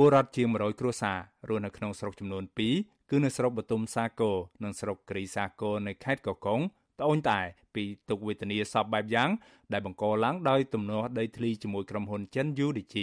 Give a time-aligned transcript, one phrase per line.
[0.00, 2.44] ពលរដ្ឋជាង100គ្រួសាររស់នៅក្នុងស្រុកចំនួន
[2.76, 6.60] 2គឺនៅស្រុកបទុមសាគរនិងស្រុកគ្រីសាគរនៅខេត្តកកុង
[7.00, 7.40] ត្អូញតែ
[7.74, 9.30] ពីទុកវេទនាសពបែបយ៉ាង
[9.72, 12.96] ដែលបង្កឡើងដោយទំនាស់ដីធ្លីជាមួយក្រុមហ៊ុនចិន UDG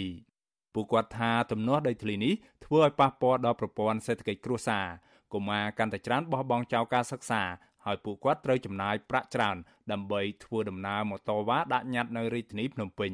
[0.73, 2.33] ពួកគាត់ថាទំនាស់ដីធ្លីនេះ
[2.65, 4.85] ធ្វើឲ្យប៉ះពាល់ដល់ប្រព័ន្ធសេដ្ឋកិច្ចគ្រួសារ
[5.33, 7.41] កុមារកាន់តែច្រើនបោះបង់ចោលការសិក្សា
[7.85, 9.57] ហើយពួកគាត់ត្រូវចំណាយប្រាក់ច្រើន
[9.91, 13.11] ដើម្បីធ្វើដំណើរម៉ូតូវ៉ាដាក់ញត្តិនៅរាជធានីភ្នំពេញ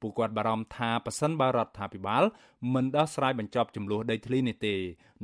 [0.00, 2.24] ពួកគាត់បារម្ភថាប៉ះសិនបើរដ្ឋាភិបាល
[2.74, 4.74] មិនដោះស្រាយបញ្ចប់ចំនួនដីធ្លីនេះទេ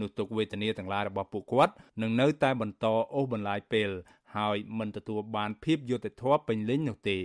[0.00, 1.72] នោះទុកវេទនាទាំងឡាយរបស់ពួកគាត់
[2.02, 3.90] នឹងនៅតែបន្តអូសបន្លាយពេល
[4.36, 7.18] ហើយមិនទទួលបានភាពយុត្តិធម៌ពេញលេញនោះទេ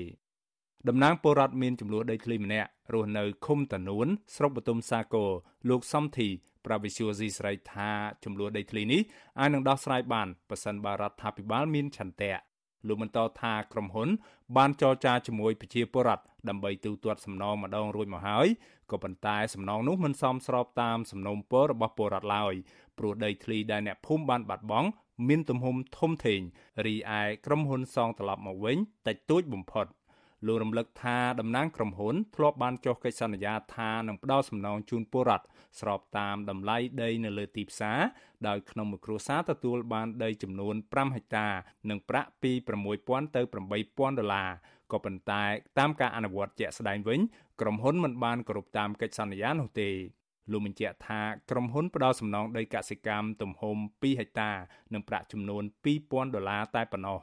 [0.87, 5.29] តំណាងពលរដ្ឋមានចំនួនដីធ្លីម្នាក់រស់នៅឃុំតានួនស្រុកបទុមសាគរ
[5.69, 6.29] លោកសំធី
[6.65, 7.89] ប្រាវិសុយស៊ីស្រីថា
[8.23, 9.01] ចំនួនដីធ្លីនេះ
[9.39, 12.50] អាចនឹងដោះស្រាយបានប៉ះសិនបើរដ្ឋាភិបាលមានឆន្ទៈ
[12.87, 14.09] លោកបន្តថាក្រុមហ៊ុន
[14.57, 18.47] បានចរចាជាមួយប្រជាពលរដ្ឋដើម្បីទូទាត់សំណងម្ដងរួចមកហើយ
[18.91, 22.53] ក៏ប៉ុន្តែសំណងនោះមិនសមស្របតាមសំណូមពររបស់ពលរដ្ឋឡើយ
[22.97, 24.87] ព្រោះដីធ្លីដែលអ្នកភូមិបានបាត់បង់
[25.27, 26.41] មានទំហំធំធេង
[26.85, 29.85] រីឯក្រុមហ៊ុនសងត្រឡប់មកវិញតិចតួចបំផុត
[30.47, 35.45] លោករំលឹកថាតំណាងក្រុមហ៊ុនធ្លាប់បានចុះកិច្ចសន្យាថានឹងផ្ដល់សំណងជូនពលរដ្ឋ
[35.79, 37.99] ស្របតាមតម្លៃដីនៅលើទីផ្សារ
[38.47, 41.47] ដោយក្នុងមួយគ្រួសារទទួលបានដីចំនួន5ហិកតា
[41.89, 42.51] និងប្រាក់ពី
[42.93, 44.49] 6000ទៅ8000ដុល្លារ
[44.91, 45.43] ក៏ប៉ុន្តែ
[45.79, 47.19] តាមការអនុវត្តជាក់ស្ដែងវិញ
[47.61, 49.89] ក្រុមហ៊ុនមិនបានគោរពតាមកិច្ចសន្យានោះទេ
[50.51, 54.51] លោកបញ្ជាក់ថាក្រុមហ៊ុនផ្ដល់សំណងដីកសិកម្មទំហំ2ហិកតា
[54.93, 55.63] និងប្រាក់ចំនួន
[55.99, 57.19] 2000ដុល្លារតែប៉ុណ្ណោះ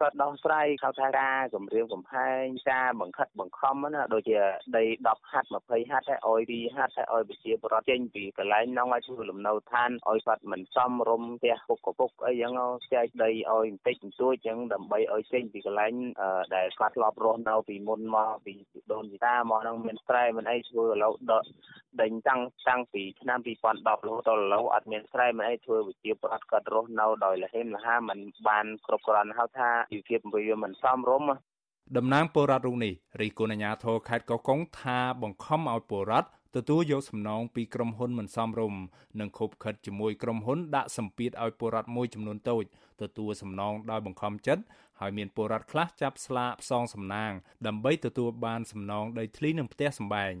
[0.00, 4.38] គាត់ដោះស្រាយខោថាការគម្រាមកំហែងការបង្ខិតបង្ខំណាដូចជា
[4.76, 12.52] ដី10ហັດ20ហັດឲ្យអយ2ហັດឲ្យឲ្យប្រជាពលរដ្ឋចេញពីកន្លែងនងឲ្យធ្វើលំនៅឋានឲ្យគាត់មិនសមរម្យផ្ទះពុកកពុកអីចឹង
[12.94, 15.92] ចែកដីឲ្យបន្តិចបន្តួចចឹងដើម្បីឲ្យចេញពីកន្លែង
[16.54, 18.52] ដែលគាត់ធ្លាប់រស់នៅពីមុនមកពី
[18.92, 21.44] ដូនជីតាមកនឹងមានស្រែមិនអីធ្វើឥឡូវដក
[22.02, 31.38] ដេញតាំងតាំងពីឆ្នាំ2010រហូតដល់ឥឡូវអត់មានស្រែមិនអីធ្វើវិជាប្រដ្ឋគាត់រស់នៅដោយលះហេមលះហាមិនបានគ្រប់គ្រាន់ហៅថាជីវភាពវាមិនសមរម្យ
[31.96, 38.80] តំណាងពលរដ្ឋរូបនេះរីគុណអាញាធរខេត្តកោះកុងថាបង្ខំឲ្យពលរដ្ឋទទួលយកសំណងពីក្រុមហ៊ុនមិនសមរម្យ
[39.20, 42.64] និងខົບខិតជាមួយក្រុមហ៊ុនដាក់សម្ពាធឲ្យពលរដ្ឋមួយចំនួនតូច
[43.02, 44.62] ទទួលសំណងដោយបង្ខំចិត្ត
[45.00, 47.32] ហើយមានពលរដ្ឋខ្លះចាប់ស្លាកផ្សងសំណាង
[47.66, 50.34] ដើម្បីទទួលបានសំណងដីធ្លីនិងផ្ទះសម្បែង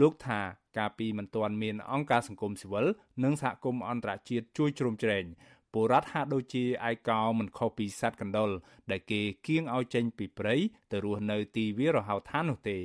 [0.00, 0.40] លោកថា
[0.78, 2.86] កាលពីមិនទាន់មានអង្គការសង្គមស៊ីវិល
[3.24, 5.24] និងសហគមន៍អន្តរជាតិជួយជ្រោមជ្រែង
[5.72, 8.50] ពលរដ្ឋហាក់ដូចជាឯកោមិនខុសពីសត្វកណ្ដុរ
[8.90, 10.56] ដែលគេគៀងឲ្យចេញពីព្រៃ
[10.90, 12.78] ទៅរស់នៅទីវាលរហោឋាននោះទេ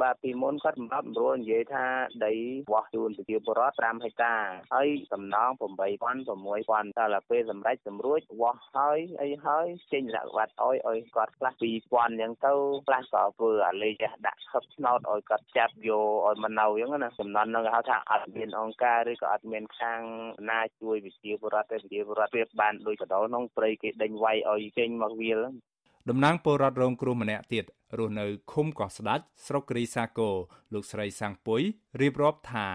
[0.00, 1.84] បាទពីមុនគាត់សម្រាប់រួលនិយាយថា
[2.26, 2.32] ដី
[2.72, 4.34] វាស់ជូនប្រជាពលរដ្ឋ5ហិកតា
[4.74, 5.62] ហើយសំណង8000
[6.42, 12.52] 6000តែដល់ពេលសម្រេចសម្រួចវាស់ហើយអីហើយចេញលក្ខវត្តឲ្យឲ្យគាត់ខ្លះ2000អញ្ចឹងទៅ
[12.86, 20.00] ខ្លះក៏ធ្វើអាលេខដាក់ខឹបឆ្នោតឲ្យគាត់ចាប់យកឲ្យមកនៅអញ្ចឹងណាសំណន់នឹងហៅថាអត់មានអង្គការឬក៏អត់មានខាង
[20.50, 25.40] ណាជួយប្រជាពលរដ្ឋទេប្រជាពលរដ្ឋវាបានដូចកដោក្នុងព្រៃគេដេញវាយឲ្យចេញមកវាល
[26.10, 27.64] តំណាងពលរដ្ឋរងគ្រោះម្នាក់ទៀត
[27.98, 30.34] រស់នៅឃុំកោះស្ដាច់ស្រុកគ្រីសាគរ
[30.74, 31.60] លោកស្រីសាំងពុយ
[32.00, 32.68] រៀបរាប់ថា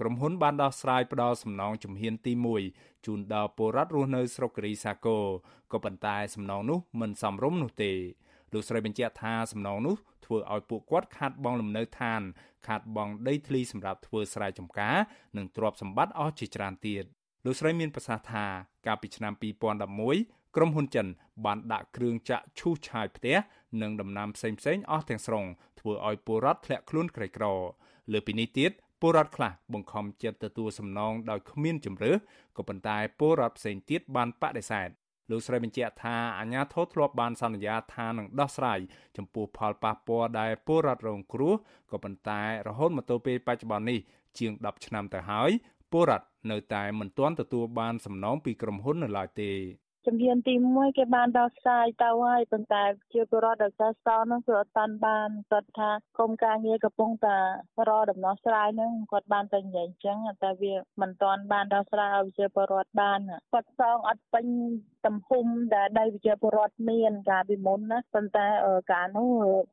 [0.00, 2.32] ក្រុមហ៊ុនបានដោះស្រាយផ្ដល់សំណងជំហានទី
[2.70, 5.24] 1ជូនដល់ពលរដ្ឋរស់នៅស្រុកគ្រីសាគរ
[5.72, 7.92] ក៏ប៉ុន្តែសំណងនោះមិនសមរម្យនោះទេ
[8.52, 12.22] លោកស្រីបញ្ជាក់ថាសំណងនោះធ្វើឲ្យពួកគាត់ខាត់បងលំនៅឋាន
[12.66, 14.96] ខាត់បងដីធ្លីសម្រាប់ធ្វើស្រែចម្ការ
[15.36, 17.04] និងទ្រព្យសម្បត្តិអស់ជាច្រើនទៀត
[17.44, 18.46] លោកស្រីមានប្រសាសន៍ថា
[18.86, 21.06] កាលពីឆ្នាំ2011 ក្រុមហ៊ុនចិន
[21.44, 23.36] បានដាក់គ្រឿងចាក់ឈូសឆាយផ្ទះ
[23.82, 25.44] និងដំណាំផ្សេងៗអស់ទាំងស្រុង
[25.80, 27.44] ធ្វើឲ្យពលរដ្ឋធ្លាក់ខ្លួនក្រីក្រ
[28.12, 28.70] លើពីនេះទៀត
[29.00, 32.12] ពលរដ្ឋខ្លះបង្ខំចិត្តទទួលសំណងដោយគ្មានជំរឿ
[32.56, 34.88] ក៏ប៉ុន្តែពលរដ្ឋផ្សេងទៀតបានបដិសេធ
[35.30, 38.78] លោកស្រីបញ្ជាក់ថាអាញាធរធ្លាប់បានសន្យាថានឹងដោះស្រាយ
[39.16, 41.54] ចំពោះផលប៉ះពាល់ដែលពលរដ្ឋរងគ្រោះ
[41.90, 44.00] ក៏ប៉ុន្តែរហូតមកទល់ពេលបច្ចុប្បន្ននេះ
[44.38, 45.50] ជាង10ឆ្នាំទៅហើយ
[45.92, 49.50] ពលរដ្ឋនៅតែមិនទាន់ទទួលបានសំណងពីក្រុមហ៊ុននៅឡើយទេ
[50.06, 57.36] ជំហានទី1គេបានដោះស្រាយទៅហើយប៉ុន្តែជាពលរដ្ឋដែលចាស់សនោះគឺអត់តាន់បានគាត់ថាក្រុមការងារកំពុងតែ
[57.88, 63.20] រកដំណោះស្រាយហ្នឹងគាត់បានតែនិយាយអញ្ចឹងតែវាមិនទាន់បានដោះស្រាយឲ្យប្រជាពលរដ្ឋបាន
[63.52, 64.46] គាត់សងអត់ពេញ
[65.06, 68.46] ទំហំដែលដីប្រជាពលរដ្ឋមានកាលពីមុនណាប៉ុន្តែ
[68.92, 69.30] កាលនោះ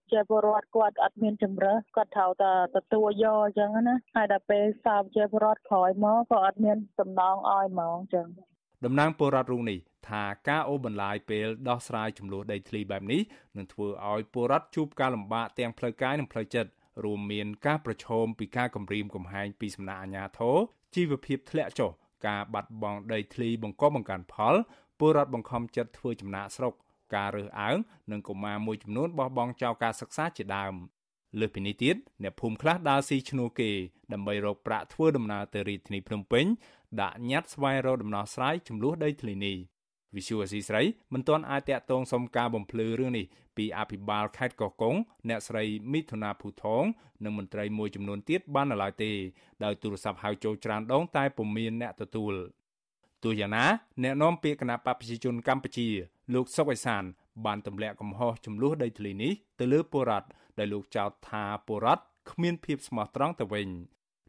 [0.09, 8.27] ប្រជាពលរដ្ឋគាត់អត់មានជំរើសគាត់ត្រូវតែទទួលយកអញ្ចឹងណាហើយដល់ពេលសោប្រជាពលរដ្ឋក្រោយមកក៏អត់មានសំណងឲ្យហ្មងអញ្ចឹង
[8.85, 9.79] តំណាងពលរដ្ឋរូបនេះ
[10.09, 13.21] ថាការអូសបន្លាយពេលដោះស្រាយចំនួនដីធ្លីបែបនេះ
[13.57, 16.71] នឹងធ្វើឲ្យពលរដ្ឋជួបការលំបាកទាំងផ្លូវកាយនិងផ្លូវចិត្ត
[17.03, 20.57] រួមមានការប្រឈមពីការគំរាមកំហែងពីសំណាក់អាជ្ញាធរ
[20.95, 21.91] ជីវភាពធ្លាក់ចុះ
[22.27, 24.55] ការបាត់បង់ដីធ្លីបង្កបង្កើនផល
[24.99, 26.73] ពលរដ្ឋបង្ខំចិត្តធ្វើចំណាកស្រុក
[27.15, 27.77] ការរើសអើង
[28.11, 30.73] និងកុមារមួយចំនួនបោះបង់ចោលការសិក្សាជាដើម
[31.39, 33.71] លើសពីនេះទៀតអ្នកភូមិខ្លះដើរស៊ីឈ្នួលគេ
[34.13, 36.45] ដើម្បីរកប្រាក់ធ្វើដំណើរទៅរាជធានីភ្នំពេញ
[37.01, 39.57] ដាក់ញត្តិស្វែងរកដំណោះស្រាយចំនួនដីធ្លីនេះ
[40.15, 40.81] វិសុវអសីស្រី
[41.13, 43.25] មិនទាន់អាចតាក់ទងសុំការបំភ្លឺរឿងនេះ
[43.57, 44.95] ពីអភិបាលខេត្តកោះកុង
[45.29, 45.63] អ្នកស្រី
[45.93, 46.83] មិថុនាភូថង
[47.23, 49.11] និងមន្ត្រីមួយចំនួនទៀតបាននៅឡើយទេ
[49.63, 52.33] ដោយទូរស័ព្ទហៅចូលច្រើនដងតែពុំមានអ្នកទទួល
[53.23, 53.65] ទោះយ៉ាងណា
[54.03, 55.87] អ្នកនាំពាក្យគណៈបព្វជិជនកម្ពុជា
[56.33, 57.03] លោកសុកអេសាន
[57.45, 60.27] បានទម្លាក់កំហុសចំនួនដីធ្លីនេះទៅលើពលរដ្ឋ
[60.59, 63.69] ដែលលោកចោទថាពលរដ្ឋគ្មានភាពស្មោះត្រង់ទៅវិញ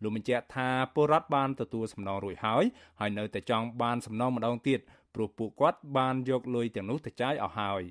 [0.03, 2.65] លោកបញ្ជាក់ថាពលរដ្ឋបានទទួលសំណងរួចហើយ
[3.01, 4.81] ហើយនៅតែចង់បានសំណងម្ដងទៀត
[5.15, 7.83] ព្រោះពួកគាត់បានយកលុយទាំងនោះទៅចាយអស់ហើយ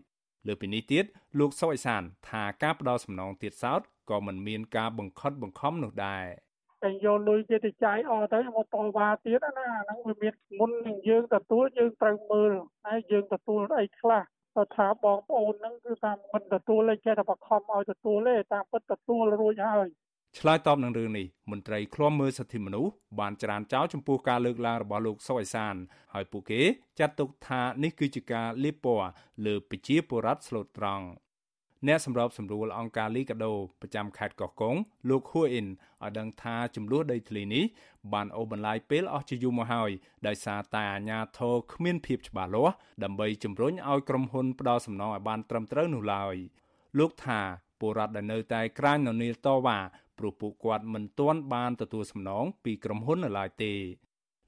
[0.48, 1.06] លើពីនេះទៀត
[1.40, 6.26] លោកសុអេសានថាការផ្ដល់សំណងទៀតសោតក៏មិនមានការបង្ខិតបង្ខំនោះដែរ
[6.84, 12.52] តែយកលុយគេទៅចាយអស់ទៅមកតវ៉ាទៀតណាហ្នឹងវាមានមុននឹងយើងទទួលយើងត្រូវមើល
[12.86, 14.22] ហើយយើងទទួលអីខ្លះ
[14.58, 19.90] ទៅថាបងប្អូនហ្នឹងគឺថាមិនទទួលទេចេះតែបខំឲ្យទទួលទេតាមពិតទទួលរួចហើយ
[20.40, 25.76] ឆ្លើយតបនឹងរឿងនេះមន្ត្រីឃ្លាំមើលសិទ្ធិមនុស្សបានច្រានចោលចំពោះការលើកឡើងរបស់លោកសុអេសាន
[26.14, 26.62] ហើយពួកគេ
[27.00, 29.10] ចាត់ទុកថានេះគឺជាការលៀបពណ៌
[29.46, 31.06] លើប្រជាពលរដ្ឋស្លូតត្រង់
[31.88, 34.76] អ្នកសម្របសម្រួលអង្គការលីកាដូប្រចាំខេត្តកោះកុង
[35.10, 37.64] លោកហួអ៊ីនឲ្យដឹងថាចំនួនដីធ្លីនេះ
[38.14, 39.92] បានអូសបន្លាយពេលអស់ជាយូរមកហើយ
[40.28, 42.74] ដោយសារតែអាជ្ញាធរគ្មានភាពច្បាស់លាស់
[43.04, 46.36] ដើម្បីជំរុញឲ្យក្រុមហ៊ុនផ្ដល់សំណងឲ្យបានត្រឹមត្រូវនោះឡើយ
[47.00, 47.40] លោកថា
[47.80, 49.80] ពលរដ្ឋដែលនៅតែក្រាញននៀលតវ៉ា
[50.18, 53.74] ព្រោះពួកគាត់មិនទាន់បានទទួលសំណងពីក្រុមហ៊ុននៅឡើយទេ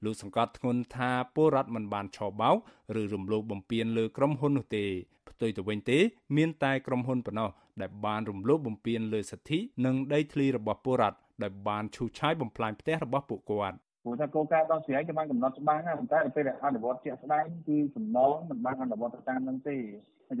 [0.04, 2.56] លោកសង្កត់ធ្ងន់ថាពលរដ្ឋមិនបានឆោបោក
[3.00, 4.86] ឬរំលោភបំពានលើក្រុមហ៊ុននោះទេ
[5.34, 5.98] ផ្ទុយទៅវិញទេ
[6.36, 7.50] មានតែក្រុមហ៊ុនប៉ុណ្ណោះ
[7.80, 19.76] ដែលបានរំលោភបំពានលើសិទ្ធិនិងដីធ្លីរបស់ពលរដ្ឋដែលបានឈូសឆាយបំផ្លាញផ្ទះរបស់ពួកគាត់ព្រោះថាគោលការណ៍ដោះស្រាយគេបានកំណត់ច្បាស់ណាប៉ុន្តែពេលដែលអនុវត្តជាក់ស្ដែងគឺសំណងមិនបានអនុវត្តទៅតាមនឹងទេ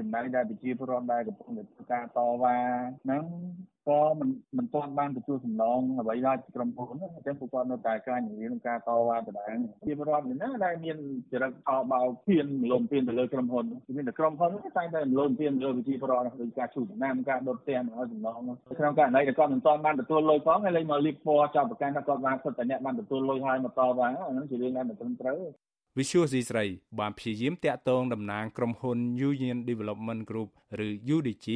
[0.00, 2.56] ចំណែកដែលប្រជាពលរដ្ឋដែលកំពុងតែធ្វើការតវ៉ា
[3.04, 3.24] ហ្នឹង
[3.88, 4.28] ក៏មិន
[4.58, 10.96] មិនទាន់បានទទួលសំណងអ្វីដែរពីក្រុមហ៊ុនអញ្ចឹងពួកគាត់នៅតែការនិយាយនឹងការតវ៉ាដដែលជាពលរដ្ឋនេះណាដែលមាន
[11.32, 13.64] ចរិតអបោភៀនមលំភៀនទៅលើក្រុមហ៊ុន
[13.96, 18.38] មានតែក្រុមហ៊ុនតែតែមលំភៀនលើប្រជាពលរដ្ឋដូចការជួបដំណាំការដុតផ្ទះមកឲ្យសំណង
[18.78, 25.40] ក្នុងករណីដែលគាត់មិនទាន់បានទទួលលុយផងហើយលេងមកលៀបពណ៌ចាប់ប្រកាន់ថាគាត់បានសិទ្ធតែអ្នកបានទទួលលុយហើយមកតវ៉ាហ្នឹងជារឿងដែលមិនត្រឹមត្រូវ
[25.98, 26.64] វិសុយស៊ីស្រី
[26.98, 28.98] បានព្យាយាមតាក់ទងតំណាងក្រុមហ៊ុន
[29.28, 30.50] Union Development Group
[30.86, 31.46] ឬ UDG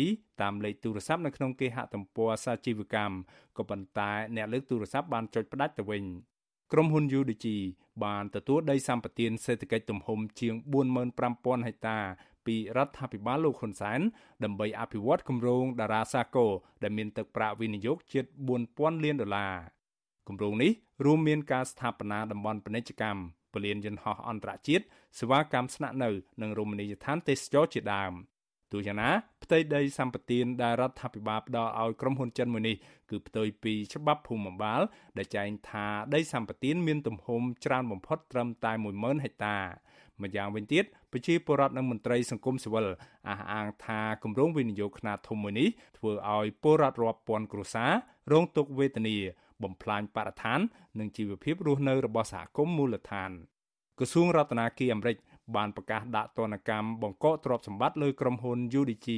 [0.40, 3.14] តាមលេខទូរស័ព្ទនៅក្នុងគេហទំព័រសាជីវកម្ម
[3.56, 6.04] ក៏ប៉ុន្តែអ្នកលើកទូរស័ព្ទបានចុចផ្ដាច់ទៅវិញ
[6.72, 7.46] ក្រុមហ៊ុន UDG
[8.04, 10.54] បានទទួលដីសម្បត្តិសេដ្ឋកិច្ចទំហំជាង
[11.14, 11.98] 45000ហិកតា
[12.46, 14.00] ពីរដ្ឋាភិបាលលោកហ៊ុនសែន
[14.44, 16.52] ដើម្បីអភិវឌ្ឍគម្រោងតារាសាគរ
[16.82, 18.24] ដែលមានទឹកប្រាក់វិនិយោគជិត
[18.64, 19.54] 4000លានដុល្លារ
[20.28, 20.72] គម្រោងនេះ
[21.04, 24.84] រួមមានការស្ថាបនាតំបន់ពាណិជ្ជកម្ម ពលានយន្តហោះអន្តរជាតិ
[25.18, 26.10] សេវាកម្មស្នាក់នៅ
[26.42, 28.12] និងរមណីយដ្ឋានទេសចរជាដើម
[28.72, 29.10] ទោះយ៉ាងណា
[29.44, 32.76] ផ្ទៃដីសម្បត្តិដែលរដ្ឋាភិបាលផ្ដល់ឲ្យក្រុមហ៊ុនចិនមួយនេះ
[33.10, 34.80] គឺផ្ទុយពីច្បាប់ភូមិបាល
[35.18, 39.56] ដែលចែងថាដីសម្បត្តិមានទំហំច្រើនបំផុតត្រឹមតែ10000ហិកតា
[40.22, 42.86] ម្យ៉ាងវិញទៀតប្រជាពលរដ្ឋនិងមន្ត្រីសង្គមស៊ីវិល
[43.28, 45.68] អះអាងថាគម្រោងវិនិយោគខ្នាតធំមួយនេះ
[45.98, 47.92] ធ្វើឲ្យពលរដ្ឋរាប់ពាន់គ្រួសារ
[48.32, 49.16] រងទុក្ខវេទនា
[49.62, 50.60] បំផ្លាញបរិស្ថាន
[51.00, 53.30] និងជីវភាពរស់នៅរបស់សហគមន៍មូលដ្ឋាន
[53.98, 55.16] ក្រសួងរដ្ឋាភិបាលអាមេរិក
[55.56, 59.08] បានប្រកាសដាក់ទណ្ឌកម្មបង្កកទ្រព្យសម្បត្តិលើក្រុមហ៊ុន UDG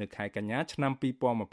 [0.00, 0.92] នៅខែកញ្ញាឆ្នាំ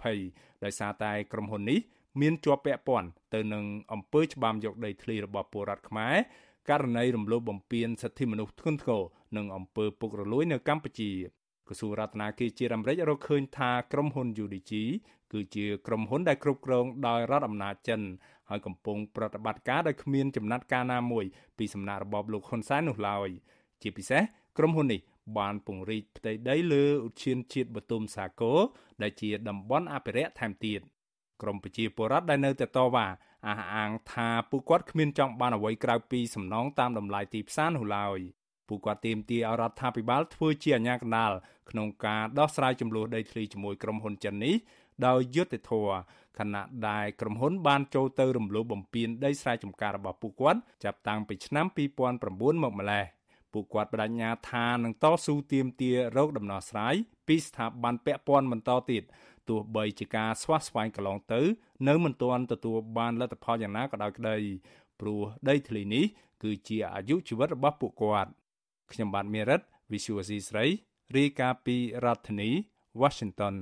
[0.01, 1.79] 2020ដោយសារតែក្រុមហ៊ុននេះ
[2.21, 6.15] មានជាប់ពាក់ព័ន្ធទៅនឹងអំពើច្បាមយកដីធ្លីរបស់ពលរដ្ឋខ្មែរ
[6.69, 9.01] ករណីរំលោភបំពានសិទ្ធិមនុស្សធ្ងន់ធ្ងរ
[9.37, 11.11] និងអំពើពុករលួយនៅកម្ពុជា
[11.67, 14.71] ក្រសួងរដ្ឋាភិបាលជាតិអាមេរិករកឃើញថាក្រុមហ៊ុន UDG
[15.31, 18.01] គឺជាក្រុមហ៊ុនដែលគ្រប់គ្រងដោយរដ្ឋអំណាចចិន
[18.49, 21.25] ហើយកំពុងប្រតិបត្តិការដោយគ្មានចំណាត់ការណាមួយ
[21.57, 23.29] ពីសំណាក់របបលោកហ៊ុនសែននោះឡើយ
[23.81, 24.21] ជាពិសេស
[24.57, 25.01] ក្រុមហ៊ុននេះ
[25.37, 28.59] បានពង្រីកផ្ទៃដីលើឧទ្យានជាតិបទុមសាគរ
[29.01, 30.81] ដែលជាតំបន់អភិរក្សថែមទៀត
[31.41, 33.07] ក្រមប្រជាពលរដ្ឋដែលនៅតែតវ៉ា
[33.47, 38.19] អះអាងថាពួកគាត់គ្មានចង់បានអ្វីក្រៅពីសំណងតាមតម្លៃទីផ្សារនោះឡើយ
[38.67, 41.31] ពួកគាត់ទាមទារឲ្យរដ្ឋាភិបាលធ្វើជាអាជ្ញាកណ្ដាល
[41.69, 44.55] ក្នុងការដោះស្រាយចំនួនដីធ្លីជាមួយក្រុមហ៊ុនចិននេះ
[45.07, 45.99] ដោយយុត្តិធម៌
[46.39, 51.65] ខណៈដែលក្រុមហ៊ុនបានចូលទៅរំលោភបំពានដីស្រែចម្ការរបស់ពួកគាត់ចាប់តាំងពីឆ្នាំ
[52.09, 53.05] 2009មកម្លេះ
[53.53, 56.95] ពួកគាត់បដិញ្ញាថានឹងតស៊ូទាមទាររោគដំណោះស្រាយ
[57.27, 59.03] ពីស្ថាប័នពាក់ព័ន្ធបន្តទៀត
[59.49, 61.41] ទោះបីជាការស្វះស្វែងកន្លងទៅ
[61.87, 64.37] នៅមិនទាន់ទទួលបានលទ្ធផលយ៉ាងណាក៏ដោយក្តី
[64.99, 66.05] ព្រោះដីធ្លីនេះ
[66.43, 68.31] គឺជាអាយុជីវិតរបស់ពួកគាត់
[68.91, 70.65] ខ្ញុំបាទមេរិត Visual C ស្រី
[71.17, 72.49] រាយការណ៍ពីរដ្ឋធានី
[73.01, 73.55] Washington